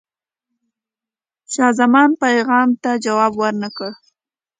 زمانشاه 1.57 2.19
پیغام 2.23 2.69
ته 2.81 2.91
جواب 3.05 3.31
ورنه 3.41 3.69
کړ. 3.77 3.91